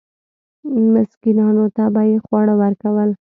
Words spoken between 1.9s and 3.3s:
به یې خواړه ورکول.